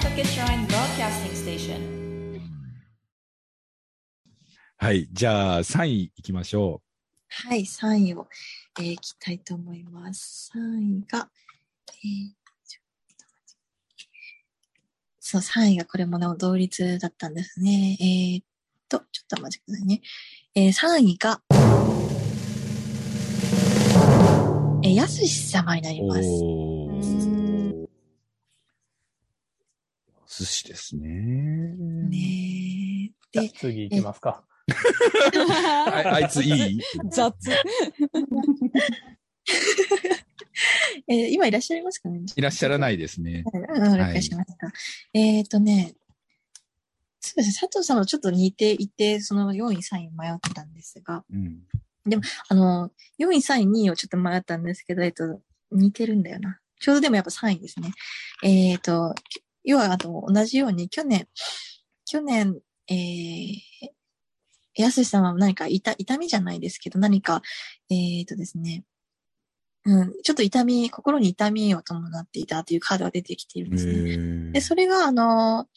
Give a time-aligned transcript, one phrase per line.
[0.00, 2.40] Nantucket Shrine Broadcasting Station.
[4.78, 5.06] はい。
[5.12, 6.80] じゃあ、3位いきましょ
[7.28, 8.26] はい、3位を、
[8.78, 10.52] えー、いきたいと思います。
[10.56, 11.28] 3位が、
[11.88, 12.30] えー
[15.20, 17.98] そう、3位がこれもね、同率だったんですね。
[18.00, 18.44] えーっ
[18.88, 20.00] と、ちょっと待ってくださいね。
[20.54, 21.42] えー、3位が、
[24.82, 26.06] えー、やすし様になりう。
[26.06, 26.69] ます。
[30.30, 31.08] 寿司ですね。
[31.08, 34.44] ねじゃあで、次行きますか。
[35.88, 36.48] ああいつい
[36.78, 36.80] い？
[37.10, 37.34] 雑。
[41.08, 42.20] えー今いらっしゃいますかね？
[42.36, 43.42] いらっしゃらないですね。
[43.52, 43.62] うん、
[43.96, 44.72] 了解しました。
[45.14, 45.94] えっ、とね、
[47.20, 51.62] そうですね、佐藤さんはちょっと似ていて、その4位、3位迷ったんですが、うん。
[52.48, 55.40] あの、4位、3位、2位をちょっと迷ったんですけど、えっと、
[55.72, 56.60] 似てるんだよな。
[56.78, 57.90] ちょうどでもやっぱ3位ですね。
[58.42, 59.14] えっ、と、
[59.70, 61.28] 要は、あと、同じように、去年、
[62.04, 63.56] 去年、えー、
[64.74, 67.42] やすしさんは何か痛、痛みじゃないですけど、何か、
[67.88, 68.84] えっ、とですね、
[69.84, 74.48] うん、ちょっと痛み、心に痛みを伴っていたというカードが出てきているんですね。
[74.48, 75.68] へで、それが、あの、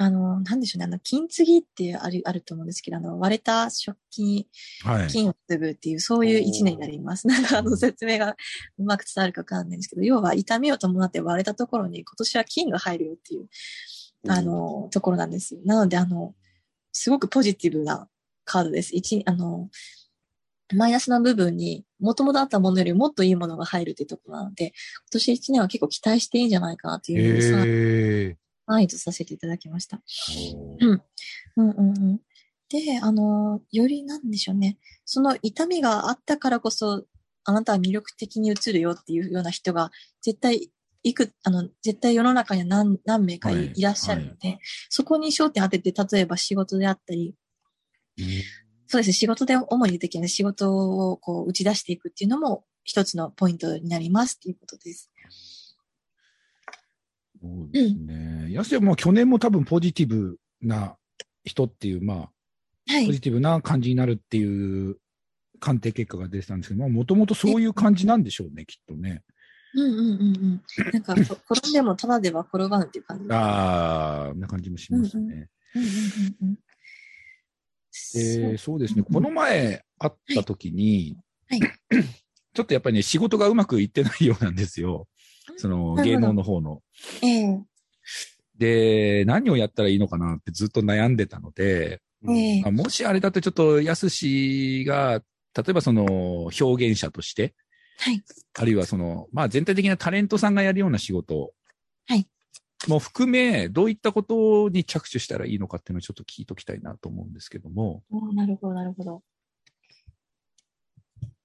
[0.00, 4.48] あの、なんでしょうね、あの、金継ぎってある、あると思うんですけど、あの、割れた食器
[4.84, 5.08] はい。
[5.08, 7.26] 金を継ぐっていう、そういう一年になります。
[7.26, 8.36] なんかあの説明が
[8.78, 13.48] うまく伝わるかわかんないんですけど、要は痛みを伴って割れたところに今年は金が入るよっていう、
[14.28, 15.60] あの、ところなんですよ。
[15.64, 16.32] なので、あの、
[16.92, 18.08] すごくポジティブな
[18.44, 18.94] カードです。
[18.94, 19.68] 一、あの、
[20.74, 24.72] マイナスな部分に、もともとあったものよりもっといいものが入るっていうところなので、今
[25.12, 28.36] 年一年は結構期待していいんじゃないかなというふうにえ。
[28.68, 30.00] はい、とさせていただきました。
[30.80, 31.02] うん
[31.56, 32.20] うんうんうん。
[32.68, 34.76] で、あの、よりなんでしょうね。
[35.06, 37.04] その痛みがあったからこそ、
[37.44, 40.70] あなたは魅力的に映るよっていうような人が、絶対、
[41.02, 44.58] いく、あの、絶対世の中には何何名かい,、はいいらっしゃるので、
[44.90, 47.34] そこに焦点当てて、例えば仕事であったり、
[48.86, 50.76] そうですね、仕事で主にできる仕事
[51.10, 55.10] をこう打ち出していくっていうのも一つのポイントになりますっていうことです。
[57.40, 58.52] そうですね。
[58.52, 60.96] やすやも去年も多分ポジティブな
[61.44, 62.18] 人っていう、まあ、
[62.92, 63.06] はい。
[63.06, 64.96] ポジティブな感じになるっていう
[65.60, 69.22] 鑑定結果が出てたんですけど、まあ、もともとそういう感じなんでしょうね、きっとね。
[69.74, 70.92] うんうんうんうん。
[70.92, 71.14] なんか、
[71.46, 73.26] こ転んでもただでは転ばぬっていう感じ。
[73.30, 75.48] ああ、な感じもしますね。
[75.74, 76.58] うんうんうんうんうん。
[78.14, 79.02] で、そうですね。
[79.02, 81.16] この前会った時に、
[81.48, 81.60] はい
[82.54, 85.06] ちょっとやっぱりね、仕事がうまくいってないようなんですよ。
[85.58, 86.82] その芸能の方の。
[87.22, 87.60] ええ
[88.56, 95.22] で、何をやったらいいのかなってずっと悩んでたので、えあもしあれだとちょっと、やすしが、
[95.56, 97.54] 例えばその表現者として、
[97.98, 98.22] はい。
[98.58, 101.52] あるいはその、まあ全体的なタレントさんがやるような仕事
[102.06, 102.26] はい
[102.86, 108.04] も含め、どういったことに着手したらいいのかっていうのをちょっと聞いときたいなと思うんですけども。
[108.34, 109.22] なるほど、なるほど。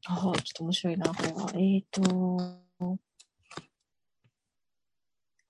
[0.05, 1.51] ああ、ちょっと面白いな、これは。
[1.55, 2.59] えっ、と、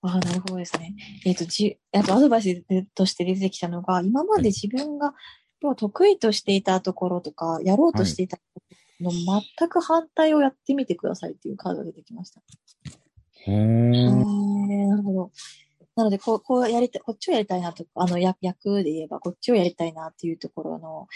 [0.03, 0.95] ああ、なるほどですね。
[1.25, 5.13] えっ、と、じ、あとアドバイスとして出てきたのが、今まで自分が、
[5.61, 8.37] 要は得意としていたところとか、やろうとしていた
[8.99, 12.41] の全く反対をやってみてくださいっていうカードが出てきました。
[13.45, 15.31] へへーなるほど。
[15.95, 21.07] なので、こう、こうやりたい、こっちをやりたいなとか、あの、役、役で言えば、こっちをやりたいなっていうところの、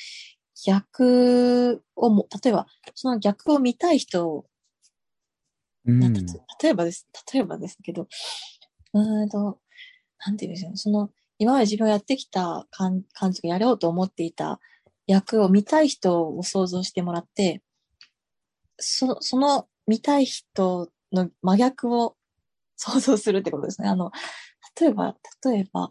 [0.66, 4.46] 逆をも、例えば、その逆を見たい人
[5.88, 6.14] うん
[6.62, 8.08] 例えばです、例えばですけど、
[9.02, 9.60] うんと、
[10.26, 14.60] なんていうんでしょうね、その、今まで自分がやってきた感感じがやろうと思っていた
[15.08, 17.62] 役を見たい人を想像してもらって、
[18.80, 22.16] そその見たい人の真逆を
[22.78, 23.90] 想像するってことですね。
[23.90, 24.12] あの、
[24.80, 25.90] 例えば、例えば、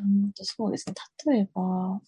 [0.00, 0.94] うんと、そうですね。
[1.26, 2.00] 例えば、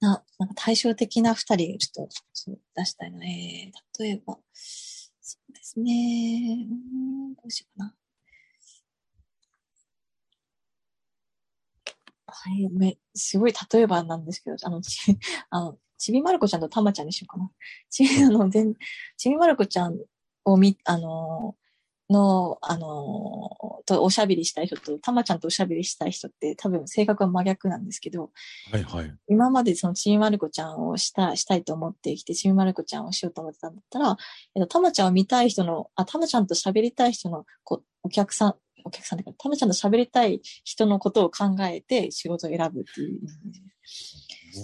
[0.00, 2.14] な、なんか対照的な二人ちょっと
[2.76, 4.38] 出したいので、えー例えば、
[5.26, 6.66] そうですね。
[6.70, 7.94] うん、どうしようかな。
[12.26, 14.98] はい、め、すごい例えばなんですけど、あの、ち、
[15.50, 17.50] あの、ちびまる子ちゃんとたまちゃんにしようかな。
[17.90, 18.74] ちび、 あの、でん、
[19.16, 19.98] ちびまる子ちゃん
[20.44, 21.56] を見、あの、
[22.10, 23.50] の、あの、
[23.86, 28.30] とおしゃべりしたい人と、たまちゃんとおしゃべりしたい人って多分性格は真逆なんですけど、
[28.70, 29.14] はいはい。
[29.28, 34.16] 今までそのちびまる子ちゃんをした、したいと思ってきて、ちびまる子ちゃんをしようと思ってたんだったら、
[34.54, 38.54] えっと、たまちゃんを見たい人の、あ、たまちゃんと喋りたい人の、こお客さん、
[38.84, 43.20] お客さんだから、たまちゃんと喋りたい人のことを考えて仕事を選ぶっていう。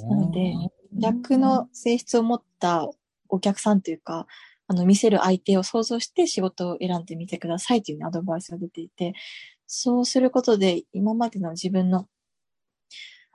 [0.08, 0.52] なので、
[0.92, 2.88] 逆の性質を持った
[3.28, 4.26] お客さんというか、
[4.70, 9.14] あの、見せる相手を想像して仕事を選んでみてくださいというアドバイスが出ていて、
[9.66, 12.06] そうすることで今までの自分の、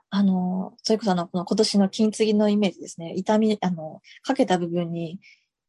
[0.08, 3.12] あの、それこそあの、この今年の金継ぎのイメージですね。
[3.16, 5.20] 痛み、あの、かけた部分に、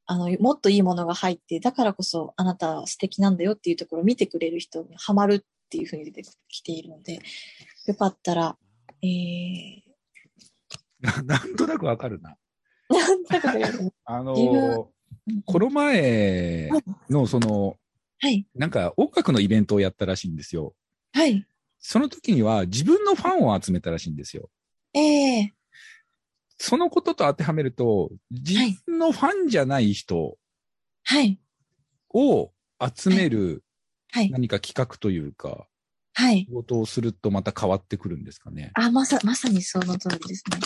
[0.06, 7.20] あの、もっといいものが入って、だからこそあなたは素敵なんだよっていうところを見てくれる人にハマるっていうふうに出てきているので、
[7.88, 8.58] よかったら、
[9.02, 9.82] えー、
[11.28, 12.38] ななんとなくわかるな。
[12.90, 13.66] なんだかね
[14.06, 14.97] あのー、
[15.46, 16.70] この前
[17.10, 17.78] のその、
[18.20, 20.74] はい、なんか音楽のイベントをやったらしいんですよ。
[21.14, 21.46] はい、
[21.80, 24.50] その時には自分のファンを集めたらしいんですよ。
[24.94, 25.54] ええ
[26.60, 30.38] そのことと当てはめると、自分のファンじゃない人
[31.04, 31.40] はい、
[32.10, 32.52] を
[32.96, 33.64] 集める
[34.12, 35.68] はい、何か企画というか、
[36.14, 36.52] はい仕。
[36.52, 38.72] 事をするとまた変わってくるんですかね。
[38.74, 40.58] あ、まさ、まさにその通りですね。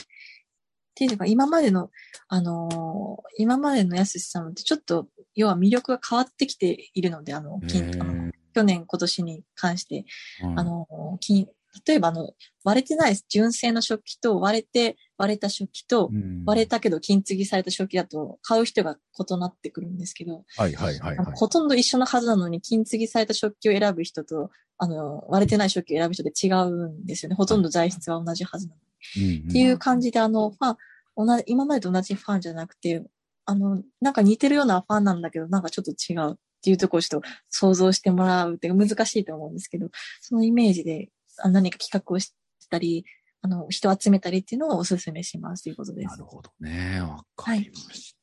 [0.92, 1.90] っていうのが、今までの、
[2.28, 10.06] あのー今までのやすしさんってちょっと、要は魅力が変わってきているので、あの、金あの去年、今年に関して、
[10.44, 11.48] うんあのー金、
[11.88, 12.34] 例えばあの、
[12.66, 21.26] 割れてない純正の食器と割れて、割れた食器と、うん割れたけど金継ぎされた食器だと買う人が異なってくるんですけど、はいはいはいはい。
[21.36, 27.36] ほとんど一緒のはずなのに金継ぎされた食器を選ぶ人と、あの、割れてない食器を選ぶ人で違うんですよね。
[27.36, 28.91] ほとんど材質は同じはずなのに。
[29.02, 30.78] っっていう感じで、あの、まあ、
[31.18, 33.04] 同じ、今までと同じファンじゃなくて、
[33.46, 39.90] あの、なんか似てるようなファンなんだけど、なんかちょっと違うっていうところをちょっと想像してもらうっていうか難しいと思うんですけど、
[40.22, 41.10] そのイメージで
[41.40, 42.34] あ何か企画をし
[42.70, 43.06] たり、
[43.42, 46.08] あの、人を集めたりっていうのをお勧めしますということです。
[46.08, 47.02] なるほどね。
[47.02, 48.16] わかりまし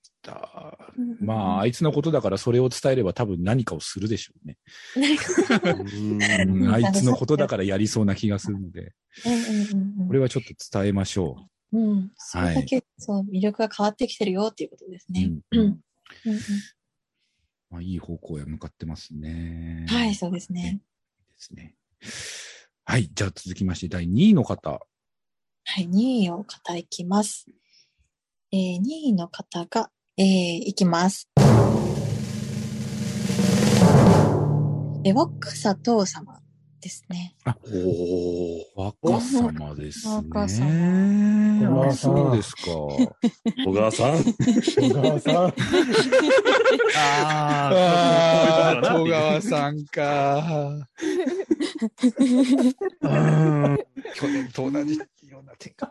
[1.20, 4.58] まあ、あいつのことだからそれを伝えれば多分何かをするでしょうね。
[6.44, 8.94] うんあいつのことだからやりそうな気がするので、
[10.06, 12.12] これはちょっと伝えましょうん。
[12.16, 15.12] それだけ、そう、魅力が変わってきてるよっていうことですう。
[15.12, 15.30] ね。
[17.70, 19.86] まあ、いい方向へ向かってますね。
[19.88, 20.80] うんはい、そうですね。
[21.30, 21.74] ですね。
[22.84, 23.10] はい。
[23.12, 24.70] じゃあ続きまして、第2位の方。
[24.70, 27.46] はい、2位を方いきます。
[28.50, 30.24] えー、2位の方が、えー、
[30.66, 31.28] いきます。
[35.04, 36.40] え、若さと様
[36.80, 37.36] ですね。
[38.76, 38.86] おお。
[39.06, 40.14] 若様ですね。
[40.16, 42.62] 若様あそうですか。
[43.64, 44.18] 小川さん。
[44.18, 45.34] 小川さん。
[46.96, 50.88] あああ、戸川さんか。
[54.16, 54.98] 去年と同じ
[55.28, 55.88] ような展開。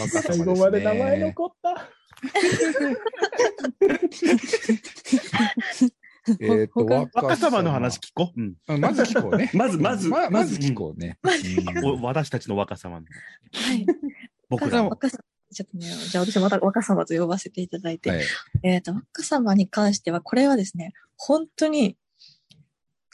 [0.00, 1.90] 若最後まで名前残った。
[6.40, 8.40] えっと、若様の話聞こう。
[8.40, 8.54] うん。
[8.68, 9.50] あまず聞こうね。
[9.54, 11.18] まず、まず、ままず聞こうね。
[12.00, 13.06] 私たちの若様の。
[13.52, 13.84] はい。
[14.48, 14.96] 僕らの。
[15.52, 18.20] ちょっとね、じゃあ私また若様と呼ばせていただいて、はい
[18.62, 21.98] えっ、と、若様に関しては、これはですね、本当に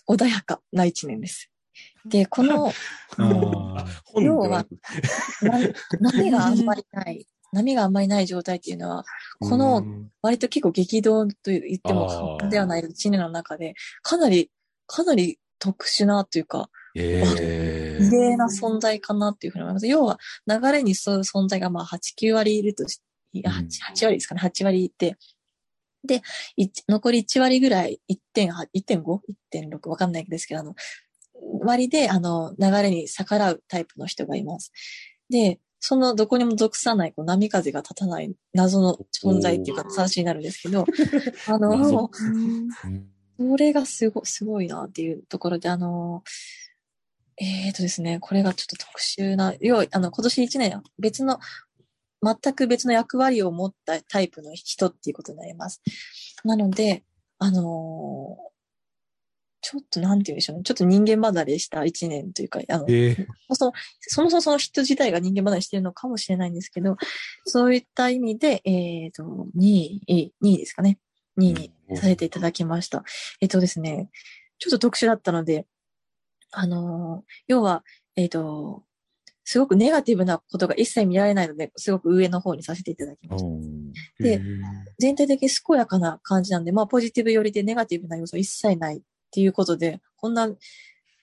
[0.09, 1.51] 穏やかな一年です。
[2.05, 2.73] で、この、
[3.19, 4.79] 要はではなく
[6.01, 9.05] な波があんまりない、波があんまりない状態っていうのは、
[9.41, 9.85] この
[10.23, 14.51] 割と結構激動と言ってもではない一年の中で、かなり、
[14.87, 19.87] かなり特殊なというか、え異例な存在かなっていうふうに思います。
[19.87, 23.01] 要は、流れにそういう存在がまあ8、9割いるとし、
[23.33, 25.17] いやうん 8, 8割ですかね、8割いて、
[26.05, 26.23] で、
[26.57, 28.01] い残り1割ぐらい、
[28.37, 29.89] 1.8、1.5?1.6?
[29.89, 30.75] わかんないですけど、あの、
[31.61, 34.73] 割で、あの、流れに逆らうタイプの人がいます。
[35.29, 40.85] で、そのどこにも属さない、こう波風が立たない謎の存在っていうか、話になるんですけど、
[41.47, 42.11] あの、謎
[43.39, 46.25] それがすご、すごいなっていうところで、あの、
[47.41, 51.39] えーとですね、これがちょっと特殊な、要は、あの、今年1年、別の、
[52.21, 55.81] 全く別の役割を持ったタイプの人っていうことになります。
[56.43, 57.05] なので、
[57.39, 58.18] あのー
[59.71, 60.63] ちょっとなんて言うんでしょうね。
[60.63, 66.97] ちょっと人間離れした1年というか、あの、えーそもそもそもその人自体が人間離れしてるのかもしれないんですけど、
[67.45, 69.23] そういった意味で、えっ、と、
[69.59, 70.99] 2位、2位ですかね。
[71.39, 73.05] 2位にさせていただきました。
[73.43, 74.09] えっ、とですね、
[74.59, 75.67] ちょっと特殊だったので、
[76.51, 77.85] あのー要は、
[78.17, 78.85] えっ、と、
[79.45, 83.47] すごくネガティブなことが一切見られないので、すごく上の方にさせていただきました。
[83.47, 83.79] うん
[84.19, 84.41] で
[84.99, 90.49] 全体的に健やかな感じなんで、まあポジティブ寄りでネガティブな要素一切ないっていうことで、こんな、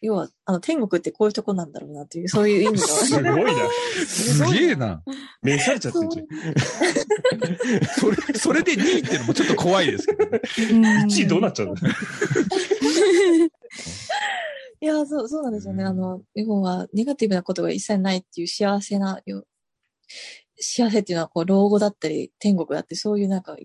[0.01, 3.35] 要は、あの、天国ってこういうとこなんだろうなっていう、そういう意味 すの。
[3.35, 3.69] ごいな。
[4.05, 5.01] すげえな。
[5.41, 6.25] 召されちゃってんじゃん。
[7.99, 10.41] それ、それで2位っていうのもちょっと怖いですけどね。
[10.57, 11.75] 1位どうなっちゃうの？
[14.81, 15.83] いや、そう、そうなんですよね。
[15.83, 19.45] あの、要は、ネガティブなことが一切ないっていう幸せな、よ
[20.59, 23.57] 幸せっていうのは、こう、老後だったり、天国だって、そういうなんか、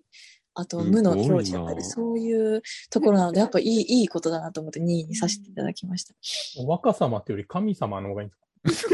[0.61, 6.15] あと無の境地だったり、すそういうところなので、やっぱいい、いいことだなと思って2位にさせていただきました。
[6.59, 8.91] お若様ってより神様の方がいいんですか？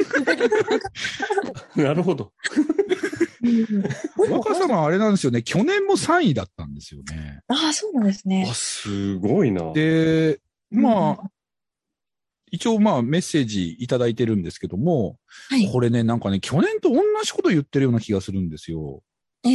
[1.82, 2.32] なるほど。
[4.30, 5.42] 若様はあれなんですよね。
[5.42, 7.40] 去年も3位だったんですよね。
[7.48, 8.54] ああ、そうなんですねあ、。
[8.54, 9.72] すごいな。
[9.72, 11.30] で、まうんあ、
[12.50, 15.18] 一応まあメッセージいただいてるんですけども、
[15.50, 15.70] はい。
[15.70, 19.02] これね、なんかね、去年と同じこと言ってるような気がするんですよ。
[19.44, 19.50] え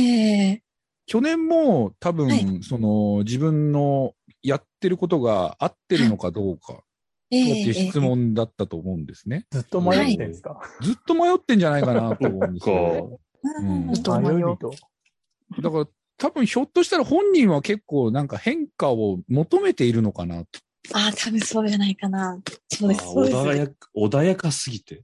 [0.52, 0.64] え
[1.06, 6.84] 去年も多分、はいその自分のやってることが合ってるのかどうか、
[7.30, 9.46] ええっていう質問だったと思うんですね。
[9.52, 13.20] ずっと迷ってんですか、ずっと迷ってんじゃないかなと思うんですよ。
[13.44, 14.72] うんうんどう思うよ迷い人。
[15.62, 20.60] だから多分ひょっとしたら本人は結構なんか変化を求めているのかなと。
[20.94, 22.40] ああ、多分そうじゃないかな。
[22.70, 23.02] そうです。
[23.02, 23.38] あそうです。
[23.38, 25.04] 穏やか、穏やかすぎて。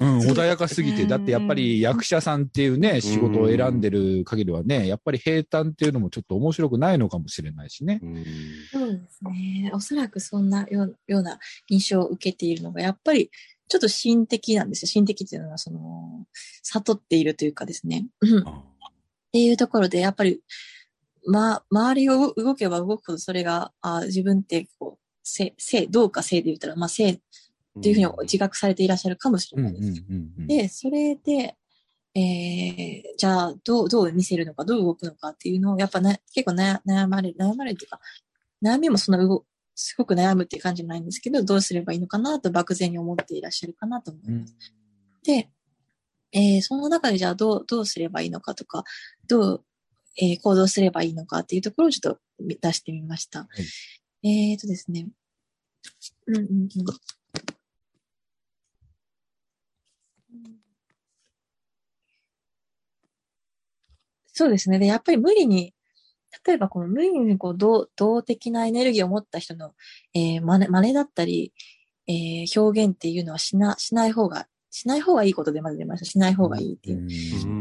[0.00, 1.04] うん、穏やかすぎて。
[1.04, 8.00] だってやっぱり役者さんっていうね、仕事を選んでる限りはね、やっぱり平坦っていうのもちょっと面白くないのかもしれないしね。
[8.02, 8.24] うん
[8.72, 9.70] そうですね。
[9.74, 13.30] おそらくそんなようような印象を受けているのが、やっぱり
[13.68, 14.88] ちょっと心的なんですよ。
[14.88, 16.26] 心的っていうのは、その、
[16.62, 18.06] 悟っているというかですね。
[18.20, 18.44] うん
[19.30, 20.40] っていうところで、やっぱり、
[21.24, 27.20] ま、周りを動けば動くほど、それが、あ自分って、こう、性、性、どうか性で言ったら、まあ、性っ
[27.82, 30.04] ていうふうに自覚されていらっしゃるかもしれうんうんないです。
[30.08, 30.46] うんうん。
[30.46, 31.56] で、それで、
[32.14, 38.00] えー、じゃあ、どう、どう見せるのか、どう動くのかっていうのを、やっぱね、結構悩悩まれる、悩まれるっていうか、
[38.62, 39.44] 悩みもそんな動、
[39.76, 44.54] すごく悩むっていう感じじゃないんですけど、どうすればいいのかなと漠然に思っていらっしゃるかなと思います。
[45.22, 45.50] で、
[46.32, 48.84] えーその中でじゃあどう、どうすればいいのかとか、
[49.28, 49.64] どう、
[50.16, 53.48] えー行動すればいいのかっていうところをちょっとみ出してみました。
[54.22, 55.08] えーとですね。
[56.26, 56.68] うんうんうん。
[64.32, 64.78] そうですね。
[64.78, 65.74] で、やっぱり無理に、
[66.46, 69.72] 例えばこの無理にこう動動的なエネルギーを持った人の、
[70.14, 71.52] えー、真似真似だったり、
[72.06, 76.04] えー表現っていうのはしな、しない方が、しない方がいいことでまず出ました。
[76.06, 77.04] しない方がいいっていう。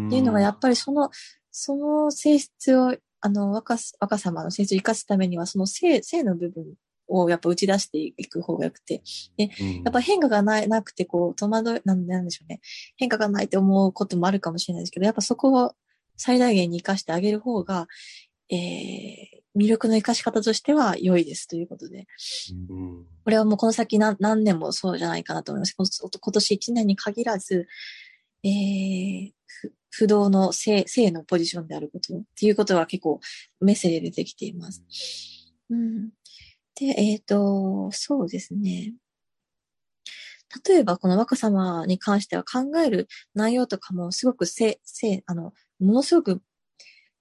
[0.07, 1.09] っていうのがやっぱりその、
[1.51, 6.65] その性質を、あの、若す、若様の性質を生かすためには、その性、性の部分
[7.07, 9.01] をやっぱ打ち出していく方がよくて、
[9.37, 9.47] や
[9.89, 12.61] っぱ変化がない、なくて、こう、戸惑い、なんなんでしょうね。
[12.95, 15.73] 変化がないって思うこともあるかもしれないですけど、やっぱそこを
[16.15, 17.87] 最大限に活かしてあげる方が、
[18.51, 22.07] えー、魅力の活かし方としては良いですということで。
[22.69, 25.75] うんこれはもうこの先何何年もそうじゃないかなと思います。
[25.75, 27.67] 今年1年に限らず、
[28.43, 33.19] えー、ふ不動の性、性のポジションであることっていうことは結構
[33.59, 34.83] メッセージで出てきています。
[35.69, 36.09] うん。
[36.75, 38.93] で、えっ、と、そうですね。
[40.67, 46.41] 例えばこの若様に関しては考える内容とかもすごく性、性、あの、ものすごく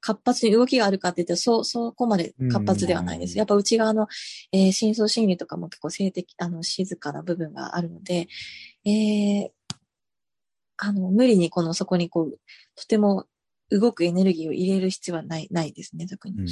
[0.00, 3.32] 活発に動きがあるかって言ったら、そう、そこまで活発ではないです。
[3.32, 4.08] うんやっぱ内側の、
[4.52, 8.28] えー深層心理とかも結構性的、あの、静かな部分があるので、
[8.84, 9.48] えー
[10.78, 12.38] あの、無理にこの、そこにこう、
[12.75, 13.26] とても
[13.70, 16.37] 動くエネルギーを入れる必要はない、ないですね、特に。
[16.38, 16.47] うん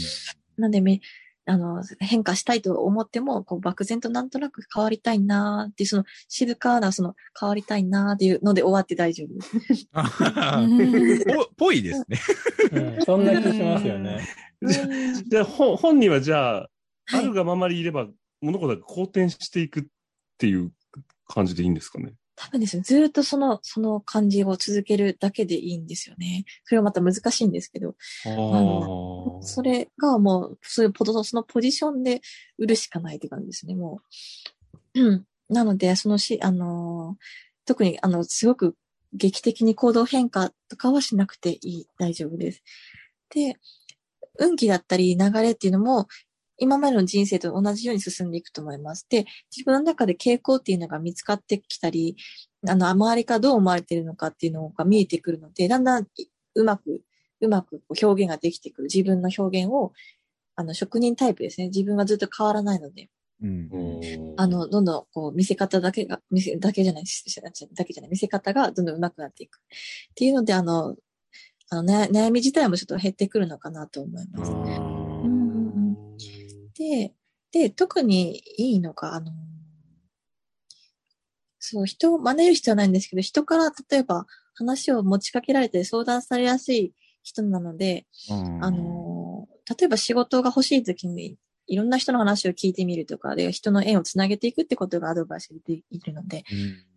[0.58, 1.02] なんでめ、
[1.44, 9.86] あの、変化したいと思っても、こう、漠然となんとなく変わりたいなーっていう、その、静かな、その、変わりたいなーっていうので終わって大丈夫です。
[9.92, 12.18] あははぽぽいですね。
[12.72, 14.26] うん、そんな気しますよね。
[15.28, 16.70] じゃあ、本本人はじゃあ、
[17.08, 18.08] はいあるがままにいれば、
[18.40, 19.84] 物事が好転していくっ
[20.38, 20.72] ていう
[21.28, 22.14] 感じでいいんですかね？
[22.36, 26.44] 多分ですね、ずーっとその、その感じを続けるだけでいいんですよね。
[26.64, 27.94] それはまた難しいんですけど、
[28.26, 32.20] あのそれがもう、そういうポジそのポジションで
[32.58, 34.00] 売るしかないって感じですね、も
[34.94, 35.00] う。
[35.00, 35.24] うん。
[35.48, 38.76] なので、そのし、あのー特に、あの、すごく
[39.12, 42.62] 劇的に行動変化とかはしなくていい、大丈夫です。
[43.30, 43.56] で、
[44.38, 46.06] 運気だったり流れっていうのも、
[46.58, 49.06] 今までの人生と同じように進んでいくと思います。
[49.08, 52.16] で、自分の中で傾向っていうのが見つかってきたり、
[52.68, 56.06] あの、周りからどう思われているのかっていうのが見えてくるので、だんだんい
[56.54, 57.02] うまく、
[57.40, 58.88] うまくこう表現ができてくる。
[58.92, 59.92] 自分の表現を、
[60.54, 61.68] あの、職人タイプですね。
[61.68, 63.10] 自分はずっと変わらないので、
[63.42, 63.70] うん
[64.38, 67.22] あの、どんどんこう見せ方だけが、見せ、だけじゃない、し
[67.74, 69.58] だけじゃない、見せ方がどんどん上手くなっていく。
[69.58, 69.58] っ
[70.14, 70.96] ていうので、あの、
[71.68, 74.95] あの、ね、悩み自体もちょっと減ってくるのかなと思います。
[76.80, 77.14] うんうんうんで、
[77.52, 79.32] で、特にいいのが、あの、
[81.58, 86.92] そう、人を真似る必要はないんですけど、人から例えば話を持ちかけられて相談されやすい
[87.22, 88.06] 人なので、
[88.60, 96.44] あの、例えば仕事が欲しい時に、いろんな人の話を聞いてみるとか、で、人の縁をつなげていくってことがアドバイスでいるので、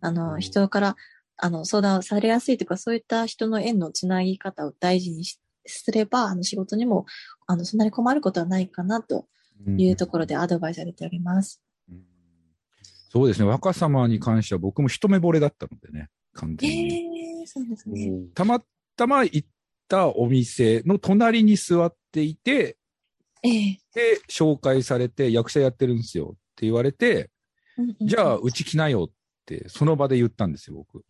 [0.00, 0.96] あの、人から、
[1.38, 7.06] あの、相談されやすいとか、そういった人の縁のつなぎ方を大事にしすれば、あの仕事にも、
[7.46, 9.26] あの、そんなに困ることはないかなと
[9.66, 11.60] いうところでアドバイスされております。
[11.90, 12.02] うん
[13.12, 13.48] そうですね。
[13.48, 17.42] 若様に関しては僕も一目惚れだったのでね、完え全に。
[17.42, 18.08] えそうですね。
[18.34, 18.62] たま
[18.96, 19.48] たま行っ
[19.88, 22.76] たお店の隣に座っていて、
[23.42, 27.30] ええで、紹介されて、役者やってるんですよって言われて、
[27.76, 29.12] うんうんじゃあ、うち来なよっ
[29.44, 31.04] て、その場で言ったんですよ、僕。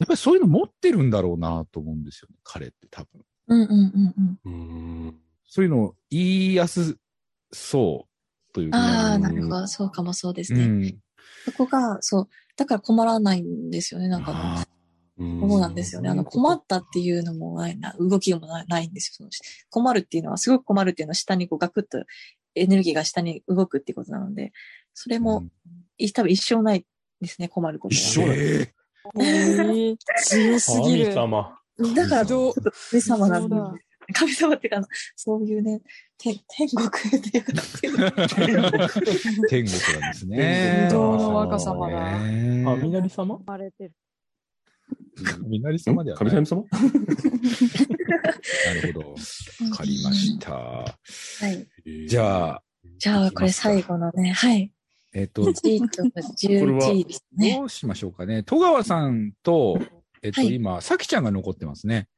[0.00, 3.24] やっぱりそういうの持ってるんだろうなと思うんですよね、彼って多分。
[3.48, 4.52] うんうんうんうん。
[4.52, 5.20] うーん。
[5.48, 6.96] そういうの言いやす
[7.52, 8.06] そ
[8.50, 9.66] うというか、ああ、うんなるほど。
[9.66, 10.64] そうかもそうですね。
[10.64, 10.98] うん。
[11.44, 12.28] そこが、そう。
[12.56, 14.08] だから困らないんですよね。
[14.08, 14.66] なんか
[15.18, 16.08] そうなんですよね。
[16.08, 19.14] あの、困ったっていうのもないな、動きもないんですよ。
[19.16, 19.30] その
[19.70, 22.04] 困るっていうのは、すごく困るっていうのは下にこうガクッと
[22.54, 24.52] エネルギーが下に動くっていうことなので、
[24.94, 25.44] それーも、
[25.96, 26.84] い多分一生ない
[27.20, 27.98] ですね、困ることは。
[27.98, 28.72] 一生ないえ
[29.20, 31.12] えー 強すぎ神る。
[31.14, 31.58] 様。
[31.96, 32.26] だから、
[32.90, 33.74] 神様なんだ
[34.12, 35.80] 神様っていうか、そういうね、
[36.18, 36.38] 天
[36.68, 37.52] 国っていうか、
[39.48, 40.00] 天国。
[40.00, 40.86] なんですね。
[40.88, 42.18] 不動の若様だあ、
[42.76, 43.92] みなり様生まれてる。
[45.46, 46.30] みなり様ではない。
[46.34, 46.64] 神様
[48.66, 49.10] なるほど。
[49.10, 49.14] わ
[49.76, 50.98] かりました。
[52.08, 52.62] じゃあ、
[52.98, 54.72] じゃあ、これ最後のね、はい。
[55.14, 56.28] えっ、と、G とこれは
[56.92, 57.56] 11ですね。
[57.56, 58.42] どうしましょうかね。
[58.42, 59.80] 戸川さんと、
[60.22, 62.08] えっ、と、今、さきちゃんが残ってますね。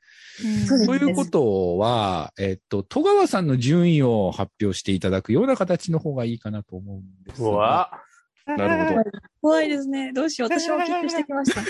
[0.66, 8.00] そうですそういうことは、えっ、と、戸川さんの順位を発表していただくような形の方がいいかなと思うんですが。
[8.46, 9.10] なるほど。
[9.42, 10.12] 怖いですね。
[10.12, 10.50] どうしよう。
[10.50, 11.60] 私も緊張してきました。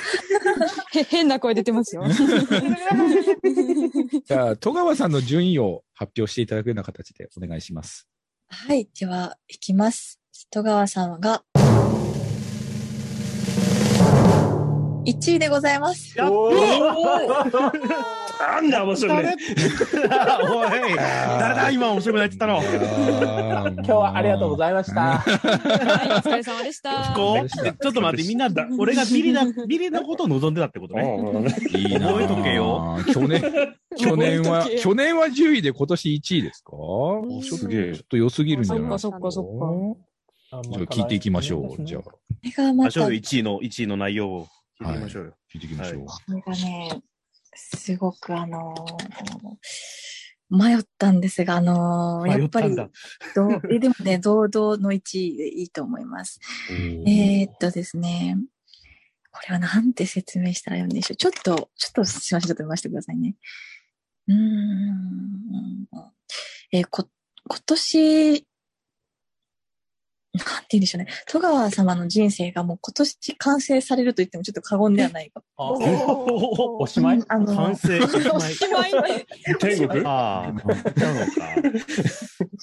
[0.99, 2.05] へ変な声出てますよ。
[4.25, 8.09] じゃあ、戸川さんの順位を発表していただくような形でお願いします。
[8.49, 8.89] はい。
[8.99, 10.21] では、いきます。
[10.51, 11.43] 戸川さんが、
[15.07, 16.15] 1位でございます。
[18.41, 19.37] なんだ面白くね。
[20.51, 22.63] おい、誰だ今面白くないって言ったの。
[22.63, 25.19] 今今日はありがとうございました。
[25.19, 25.25] は
[26.07, 27.13] い、お疲れ様でした。
[27.15, 31.19] こうちょっと待って、みんなだ、 俺がビリな、ビリなことを望んでたってことね？
[31.77, 32.99] いいな覚えとけよ。
[33.13, 33.43] 去年、
[33.97, 36.71] 去年は去年は10位で今年1位ですか？
[37.43, 37.99] ちょすげえっ。
[38.09, 39.45] と良すぎるんじゃないそっかそっかそっ
[39.99, 40.11] か
[40.63, 41.85] じゃあ聞いていきましょう。
[41.85, 42.13] じゃあ、こ
[42.43, 44.49] れがまた、あ、ちょうこど1位の、1位の内容を
[44.83, 45.33] 聞いてみましょうよ。
[45.55, 46.35] 聞いていきましょう。
[46.35, 47.01] れがね、
[47.55, 49.57] すごくあのー
[50.53, 52.75] 迷ったんですが、あのーやっぱり、
[53.37, 56.41] どう えでもね、堂々の1位でいいと思います。
[57.07, 58.37] えーっとですね、
[59.31, 61.17] これはなんて説明したらいいんでしょう。
[61.17, 63.37] ちょっと、ちょっとすいません、ちょっと読ませてくださいね。
[64.27, 65.87] うーん。
[66.73, 67.09] えーこ、
[67.49, 68.47] 今年、
[70.33, 71.09] なんて言うんでしょうね。
[71.29, 75.43] 戸川様の人生がもう今年完成されると言ってもちょっと過言ではないか。
[75.57, 77.23] あおおしまい？
[77.29, 77.99] あの、完成。
[78.01, 79.27] おしまいおしまい
[79.59, 80.05] 天国？
[80.07, 80.75] ああ、なのか。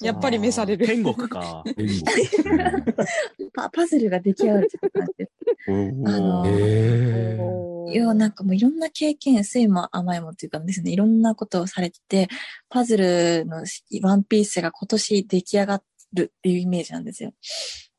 [0.02, 0.86] やっぱり召される。
[0.86, 1.62] 天国か。
[3.54, 5.32] パパズルが出来上がるって感じです。
[5.68, 12.28] あのへーいや、なんかもういろんな経験、酸いも甘いもっていうかですね、いろんなことをされてて、
[12.68, 13.64] パズルの
[14.02, 17.32] ワンピースが今年出来上がるっていうイメージなんですよ。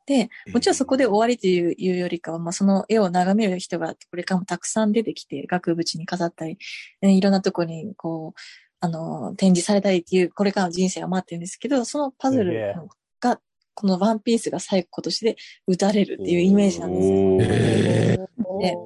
[0.06, 6.58] で、もちろんそこで終わりといういうよりかは、まあその絵を眺める人がこれからもたくさん出てきて、額縁に飾ったり、
[7.02, 8.40] ねいろんなとこにこう、
[8.80, 12.74] あの、展示されたりっていう、これからの人生が待ってるんですけど、そのパズル
[13.20, 13.40] が、
[13.76, 15.36] このワンピースが最後今年で
[15.68, 18.62] 打たれるっていうイメージなんですよ。
[18.62, 18.78] へで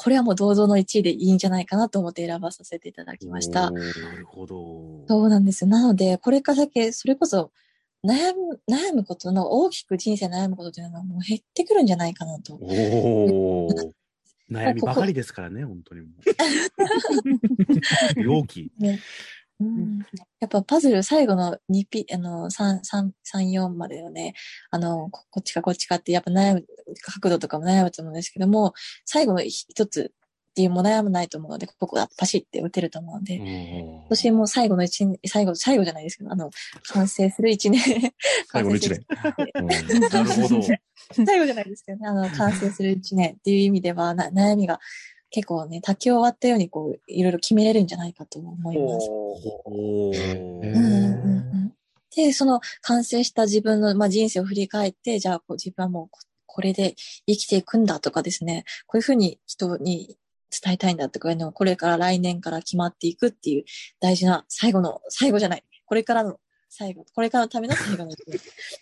[0.00, 3.72] これはもう堂々の1位でいいんじゃないかなと思って選ばさせていただきました。
[3.72, 3.80] な
[4.14, 5.04] るほど。
[5.08, 5.70] そうなんですよ。
[5.70, 7.50] なので、これから先、それこそ、
[8.04, 12.54] 悩む、悩むことの、大きく人生悩むことというのがもう減ってくるんじゃないかなと。
[12.54, 13.68] おお。
[14.50, 16.06] 悩みばかりですからね、本当に。
[18.16, 18.72] 容器。
[19.60, 19.98] うん
[20.38, 24.34] やっぱパズル最後の2ピ、あの、3、3、3、4までのね、
[24.70, 26.66] あの、ここっちかこっちかってやっぱ悩む、
[27.02, 28.72] 角度とかも悩むと思うんですけども、
[29.04, 30.12] 最後の一つ
[30.58, 36.50] っていうも悩まないと思うので、ここがパシって打てると思うので、今年も最後の一年、最後、最後じゃないですけど、あの、
[36.88, 37.80] 完成する一年。
[38.50, 39.06] 最後の一年。
[40.10, 40.62] なるほど。
[41.14, 44.80] 最後じゃないですけどね、あの、完成する一年っていう意味では、な悩みが
[45.30, 49.06] 結構ね、滝を終わったように、こう、いろいろ決めれるんじゃないかと思います。
[49.08, 51.72] おーうんうんうん。
[52.16, 56.18] で、その完成した自分の、まあ、人生を振り返って、じゃあこう自分はもうこ
[56.58, 56.96] これで
[57.28, 60.16] 生きていくんだとかですね、こういうふうに人に
[60.50, 63.64] 伝えたいんだとかいうのを、これから来年から決まっていくっていう
[64.00, 68.10] 大事な最後の、最後じゃない、これからの最後、これからのための最後の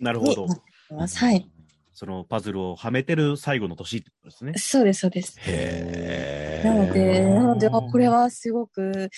[0.00, 0.46] なるほど。
[0.90, 1.50] はい。
[1.92, 4.52] そのパズルをはめてる最後の年ってことですね。
[4.56, 5.38] そうです、そうです。
[5.40, 9.08] へなので、なので、あこれはすごく、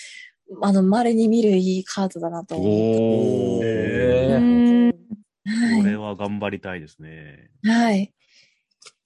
[0.61, 2.63] あの、稀に見るいいカードだなと思
[3.57, 4.93] って。
[5.81, 7.49] これは頑張りたいですね。
[7.63, 8.13] はい。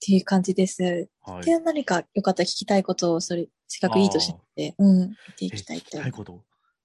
[0.04, 1.08] っていう感じです。
[1.22, 1.44] はい。
[1.44, 6.44] で、何かよかったら聞きたいことを、それ、せっかくいいとして、うん、見ていきたいとえ聞きたいこと？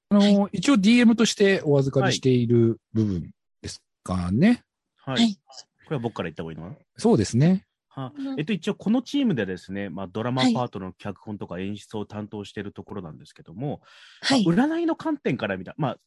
[0.09, 4.63] あの、一応 DM としてお預かりしている部分ですかね。
[4.95, 5.35] ははいい。
[5.35, 5.41] こ
[5.89, 6.63] れは僕から言った方がいいの？
[6.63, 7.65] かなそうですね。
[7.89, 13.81] はえっと、一応このチームでですね、まあ、ドラマはいパートの脚本とか演出を担当しているところなんですけども、
[14.21, 14.45] はい。
[14.45, 15.97] まあ占いの観点から見た、まあ、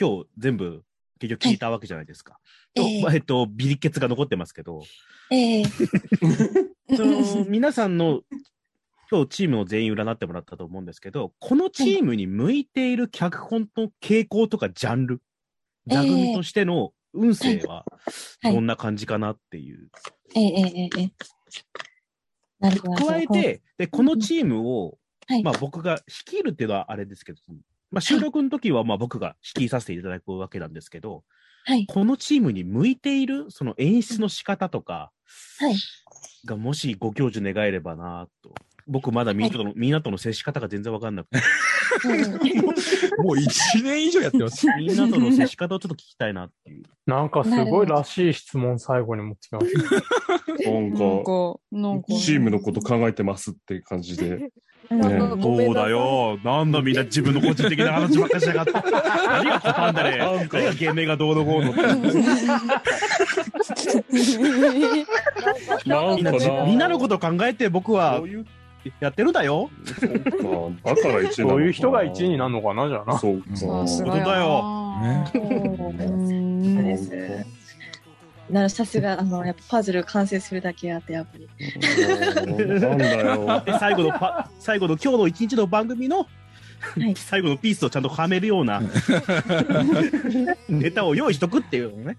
[0.00, 0.82] 今日全部
[1.22, 2.40] 結局聞いたわけじゃないですか。
[2.74, 2.98] とえ。
[2.98, 4.82] えまあえっと、ビリケツが残ってますけど、
[5.30, 5.64] ええ。
[6.96, 8.22] その皆さんの
[9.08, 15.22] 今日チームを全員占ってもらったと思うんですけど、このチームに向いている脚本の傾向とかジャンル、
[15.88, 17.84] ええ座組としての運勢は
[18.42, 18.52] はい。
[18.52, 19.90] どんな感じかなっていう。
[20.34, 21.12] ええええええ。
[22.58, 23.06] なるほど。
[23.06, 25.42] 加えて、で、このチームを、はい。
[25.44, 27.38] まあ僕が率いるっていうのはあれですけど、
[27.92, 31.22] まあ収録の時はまあ僕が率いさせていただくわけなんですけど、
[31.64, 31.86] はい。
[31.86, 35.12] このチームに向いているその演出の仕方とか
[35.60, 35.76] はい。
[36.44, 38.52] がもしご教授願えればなと。
[38.86, 41.38] 僕まだみんなとの、みんなとの接し方が全然わかんなくて、
[43.22, 44.66] もう1年以上やってます。
[44.76, 46.82] みんなとの接し方をちょっと聞きたいなっていう。
[47.06, 49.78] なんかすごいらしい質問最後に持ってきました。
[51.70, 52.08] なんか。
[52.18, 54.50] チームのこと考えてますっていう感じで。
[54.98, 56.38] なんかごめんなさいよ。
[56.44, 58.72] なんだみんな自分の個人的な話ばっかりしやがって。
[58.82, 60.18] 何がパターンだね。
[60.52, 61.80] 何が芸名がどうのこうのって。
[66.16, 66.64] みんなじな。
[66.64, 68.46] みんなのこと考えて僕はそういう、
[69.00, 69.70] やってるんだよ。
[70.84, 73.18] だから1位そういう人が1位になるのかな、じゃあな。
[73.18, 73.44] そうか。
[73.54, 74.62] そうだよ
[75.02, 75.30] な。
[78.52, 81.48] なるさすが、あの、やっぱパズル完成するだけあって、やっぱり。
[82.80, 83.62] なんだよ。
[83.64, 86.26] で最後のパ、最後の今日の一日の番組の、
[86.98, 88.82] い最後のピースをちゃんとはめるような
[90.68, 92.18] ネタを用意しとくっていうのね。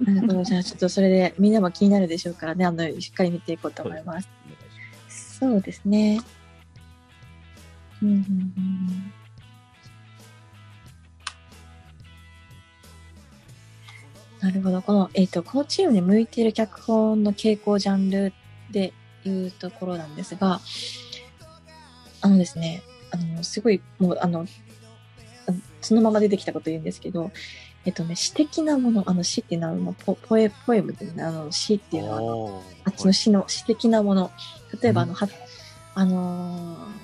[0.00, 0.44] なるほど。
[0.44, 4.28] じゃあ、ちょっとそれで、みんなも気になるでしょうからね、あの、しっかり見ていこうと思います。
[5.08, 6.22] そうですね。
[8.02, 9.12] うんうんうん
[14.42, 14.82] なるほど。
[14.82, 18.32] この、えっ、と、このチームに向いている脚本の傾向ジャンル
[18.72, 18.92] で
[19.24, 20.60] いうところなんですが、
[22.20, 24.46] あのですね、あの、すごい、もう、あの、
[25.80, 27.30] そのまま出てきたこと言うんですけど、
[27.84, 34.32] えっとね、詩的なもの、あの詩っていうのは、ポポエ、ポエムっていうのは、あの詩っていうのは、あのあっちの詩の詩的なもの。
[34.80, 35.28] 例えば、あの、は、
[35.94, 37.02] あのー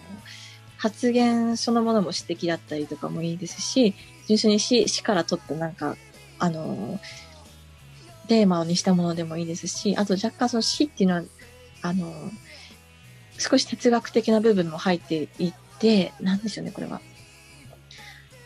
[0.79, 3.97] 発言そのものも詩的だったりとかもいいですし、
[4.29, 5.97] 純粋に詩、詩から取ったなんか、
[6.39, 7.28] あのー
[8.29, 11.23] テーマにしたものでもいいですし、あと若干その詩っていうのは、
[11.83, 12.13] あの
[13.39, 17.01] 少し哲学的な部分も入っていて、なんでしょうね、これは。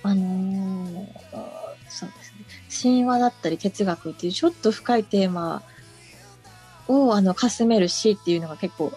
[0.02, 1.52] あのー
[1.88, 2.92] そうですね。
[2.94, 5.62] 神話だったり哲学っていうちょっと深いテーマ
[6.88, 8.92] を、あの、かすめる詩っていうのが結構、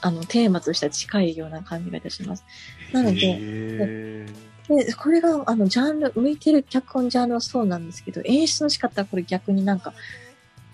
[0.00, 2.44] あの、テーマとしては近いような感じがいたします。
[2.92, 4.26] なので、
[4.76, 9.94] で、これが、あの、ジャンル、向いてる脚本ジャンルはそうなんですけど、演出の仕方はこれ逆になんか、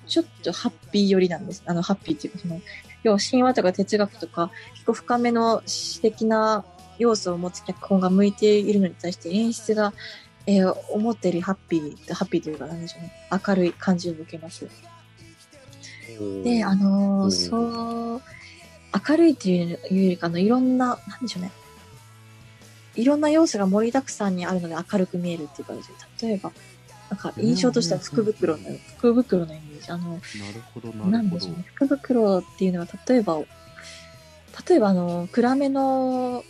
[0.06, 1.62] ちょっとハッピー寄りなんです。
[1.66, 2.60] あの、ハッピーっていうか、その、
[3.02, 6.64] 要は神話とか哲学とか、結構深めの詩的な
[6.98, 9.92] 要素を持つ脚本が向いているのに対して演出が、
[10.46, 13.12] えー思ったよりハッピー、ハッピーというか、なんでしょうね、
[13.46, 14.66] 明るい感じを受けます。
[16.42, 18.22] で、あのーうんそう、
[19.08, 21.52] 明るいというよりかの、いろんな、なんでしょうね。
[22.98, 26.52] いろんな要素が盛りだくさんにあるので明るく見えるっていう形で、例えば、
[27.10, 28.64] なんか印象としては福袋の、
[28.96, 29.90] 福袋のイメージ。
[29.90, 30.22] あの、なる
[30.74, 31.46] ほど、ななるほど。
[31.46, 31.64] ね。
[31.74, 33.38] 福袋っていうのは、例えば、
[34.68, 36.44] 例えばあの、暗めの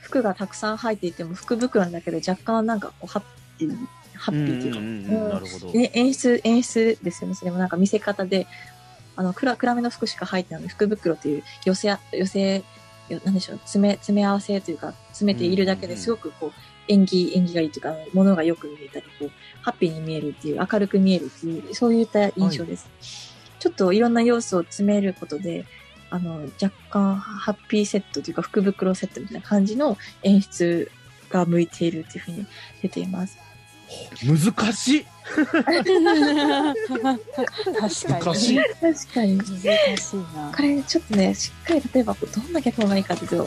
[0.00, 3.22] 服がたくさん入っていても、福袋なんだけど、若干なんかこう、ハッ
[3.58, 3.76] ピー、
[4.14, 7.34] ハッピーっていうか、演出、演出ですよね。
[7.34, 8.46] それもなんか見せ方で、
[9.16, 12.62] あの、暗暗めの服しか入ってないので、福袋という寄せあ、寄せ、よ
[13.24, 16.52] なんでしょう、詰め、詰め合わせというか、詰めているだけですごくこう、
[16.88, 19.30] 演技、演技がいいというか、ものがよく見えたり、こう、
[19.62, 22.88] ハッピーに見えるっていう、明るく見えるっていう、そういった印象です。
[23.58, 25.64] ちょっといろんな要素を詰めることで、
[26.10, 30.90] あの、若干ハッピーセットというか、福袋セットみたいな感じの演出
[31.30, 32.46] が向いているっていうふうに
[32.82, 33.38] 出ています。
[34.24, 35.06] 難しい。
[37.78, 38.24] 確かに。
[38.24, 39.36] 難しい確かに。
[39.38, 39.46] 難
[39.96, 40.62] しいなこ。
[40.62, 43.46] れちょっとね、しっかり例えばどんな脚本がいいかというと、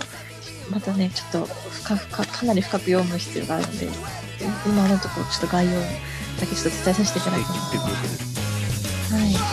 [0.69, 3.87] またね、ちょっと深深かなり深く読む必要があるので、
[4.65, 5.87] 今のところちょっと概要だ
[6.41, 7.47] けちょっと伝えさせていただきま
[8.03, 9.13] す。
[9.13, 9.48] はい。